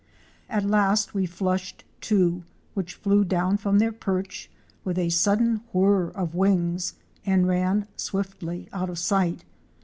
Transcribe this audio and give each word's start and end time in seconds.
At 0.49 0.63
last 0.65 1.13
we 1.13 1.27
flushed 1.27 1.83
two 1.99 2.43
which 2.73 2.95
flew 2.95 3.23
down 3.23 3.57
from 3.57 3.77
their 3.77 3.91
perch 3.91 4.49
with 4.83 4.97
a 4.97 5.09
sudden 5.11 5.61
whirr 5.73 6.07
of 6.09 6.33
wings 6.33 6.95
and 7.23 7.47
ran 7.47 7.87
swiftly 7.95 8.67
out 8.73 8.89
of 8.89 8.97
sight. 8.97 9.43